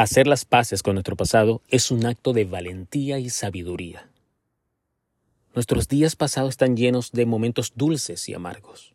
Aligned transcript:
Hacer 0.00 0.26
las 0.26 0.46
paces 0.46 0.82
con 0.82 0.94
nuestro 0.94 1.14
pasado 1.14 1.60
es 1.68 1.90
un 1.90 2.06
acto 2.06 2.32
de 2.32 2.46
valentía 2.46 3.18
y 3.18 3.28
sabiduría. 3.28 4.08
Nuestros 5.54 5.88
días 5.88 6.16
pasados 6.16 6.48
están 6.48 6.74
llenos 6.74 7.12
de 7.12 7.26
momentos 7.26 7.74
dulces 7.74 8.26
y 8.30 8.32
amargos, 8.32 8.94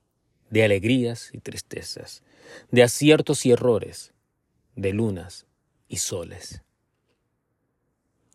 de 0.49 0.63
alegrías 0.63 1.29
y 1.31 1.41
tristezas, 1.41 2.23
de 2.71 2.81
aciertos 2.81 3.45
y 3.45 3.51
errores, 3.51 4.13
de 4.75 4.93
lunas 4.93 5.45
y 5.87 5.97
soles. 5.97 6.63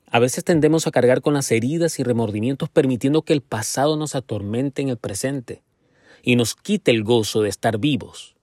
A 0.07 0.21
veces 0.21 0.45
tendemos 0.45 0.87
a 0.87 0.93
cargar 0.93 1.23
con 1.23 1.35
las 1.35 1.51
heridas 1.51 1.99
y 1.99 2.05
remordimientos 2.05 2.69
permitiendo 2.69 3.23
que 3.23 3.33
el 3.33 3.43
pasado 3.43 3.97
nos 3.97 4.15
atormente 4.15 4.81
en 4.81 4.91
el 4.91 4.97
presente 4.97 5.65
y 6.23 6.37
nos 6.37 6.55
quite 6.55 6.93
el 6.93 7.03
gozo 7.03 7.43
de 7.43 7.49
estar 7.49 7.79
vivos, 7.79 8.37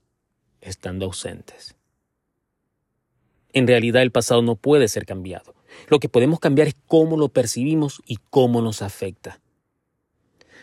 estando 0.60 1.06
ausentes. 1.06 1.77
En 3.52 3.66
realidad 3.66 4.02
el 4.02 4.12
pasado 4.12 4.42
no 4.42 4.56
puede 4.56 4.88
ser 4.88 5.06
cambiado. 5.06 5.54
Lo 5.88 6.00
que 6.00 6.08
podemos 6.08 6.40
cambiar 6.40 6.68
es 6.68 6.76
cómo 6.86 7.16
lo 7.16 7.28
percibimos 7.28 8.02
y 8.06 8.18
cómo 8.30 8.62
nos 8.62 8.82
afecta. 8.82 9.40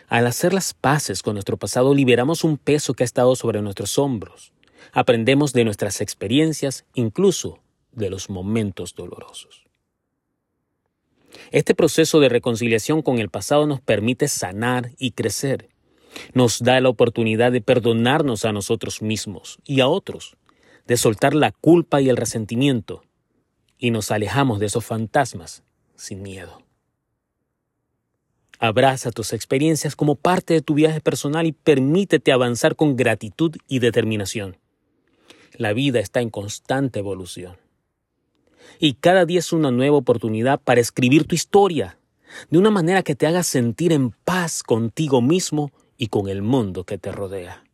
Al 0.08 0.26
hacer 0.26 0.54
las 0.54 0.72
paces 0.72 1.22
con 1.22 1.34
nuestro 1.34 1.56
pasado 1.56 1.94
liberamos 1.94 2.44
un 2.44 2.58
peso 2.58 2.94
que 2.94 3.02
ha 3.02 3.06
estado 3.06 3.34
sobre 3.34 3.60
nuestros 3.60 3.98
hombros. 3.98 4.52
Aprendemos 4.92 5.52
de 5.52 5.64
nuestras 5.64 6.00
experiencias, 6.00 6.84
incluso 6.94 7.58
de 7.92 8.10
los 8.10 8.30
momentos 8.30 8.94
dolorosos. 8.94 9.64
Este 11.50 11.74
proceso 11.74 12.20
de 12.20 12.28
reconciliación 12.28 13.02
con 13.02 13.18
el 13.18 13.30
pasado 13.30 13.66
nos 13.66 13.80
permite 13.80 14.28
sanar 14.28 14.92
y 14.98 15.10
crecer. 15.10 15.68
Nos 16.34 16.60
da 16.60 16.80
la 16.80 16.88
oportunidad 16.88 17.52
de 17.52 17.60
perdonarnos 17.60 18.44
a 18.44 18.52
nosotros 18.52 19.02
mismos 19.02 19.58
y 19.64 19.80
a 19.80 19.88
otros 19.88 20.36
de 20.86 20.96
soltar 20.96 21.34
la 21.34 21.52
culpa 21.52 22.00
y 22.00 22.08
el 22.08 22.16
resentimiento, 22.16 23.02
y 23.78 23.90
nos 23.90 24.10
alejamos 24.10 24.60
de 24.60 24.66
esos 24.66 24.84
fantasmas 24.84 25.62
sin 25.96 26.22
miedo. 26.22 26.62
Abraza 28.58 29.10
tus 29.10 29.32
experiencias 29.32 29.96
como 29.96 30.14
parte 30.14 30.54
de 30.54 30.62
tu 30.62 30.74
viaje 30.74 31.00
personal 31.00 31.46
y 31.46 31.52
permítete 31.52 32.32
avanzar 32.32 32.74
con 32.74 32.96
gratitud 32.96 33.54
y 33.68 33.80
determinación. 33.80 34.56
La 35.52 35.72
vida 35.72 36.00
está 36.00 36.20
en 36.20 36.30
constante 36.30 37.00
evolución. 37.00 37.58
Y 38.78 38.94
cada 38.94 39.26
día 39.26 39.40
es 39.40 39.52
una 39.52 39.70
nueva 39.70 39.96
oportunidad 39.96 40.60
para 40.60 40.80
escribir 40.80 41.26
tu 41.26 41.34
historia 41.34 41.98
de 42.50 42.58
una 42.58 42.70
manera 42.70 43.02
que 43.02 43.14
te 43.14 43.26
haga 43.26 43.42
sentir 43.42 43.92
en 43.92 44.10
paz 44.10 44.62
contigo 44.62 45.22
mismo 45.22 45.70
y 45.96 46.08
con 46.08 46.28
el 46.28 46.42
mundo 46.42 46.84
que 46.84 46.98
te 46.98 47.12
rodea. 47.12 47.64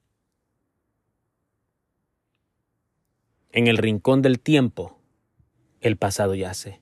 En 3.55 3.67
el 3.67 3.77
rincón 3.77 4.23
del 4.23 4.41
tiempo, 4.41 4.99
el 5.83 5.99
pasado 5.99 6.35
yace. 6.35 6.81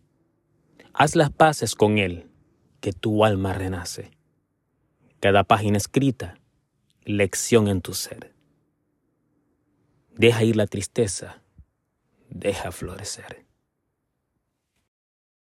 Haz 0.94 1.16
las 1.16 1.30
paces 1.30 1.74
con 1.74 1.98
él, 1.98 2.30
que 2.80 2.92
tu 2.92 3.24
alma 3.24 3.52
renace. 3.52 4.12
Cada 5.18 5.42
página 5.42 5.78
escrita, 5.78 6.38
lección 7.04 7.66
en 7.66 7.80
tu 7.80 7.94
ser. 7.94 8.34
Deja 10.14 10.44
ir 10.44 10.54
la 10.54 10.68
tristeza, 10.68 11.42
deja 12.28 12.70
florecer. 12.70 13.49